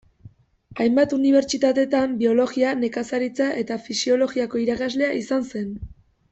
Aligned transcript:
Hainbat 0.85 1.13
unibertsitatetan 1.17 2.15
biologia, 2.23 2.73
nekazaritza 2.85 3.53
eta 3.65 3.81
fisiologiako 3.87 4.65
irakaslea 4.67 5.15
izan 5.23 5.51
zen. 5.55 5.71